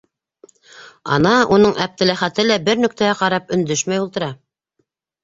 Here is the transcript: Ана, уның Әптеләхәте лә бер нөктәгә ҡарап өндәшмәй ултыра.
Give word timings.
Ана, 1.17 1.33
уның 1.57 1.75
Әптеләхәте 1.85 2.45
лә 2.47 2.57
бер 2.71 2.81
нөктәгә 2.87 3.13
ҡарап 3.21 3.53
өндәшмәй 3.59 4.01
ултыра. 4.05 4.31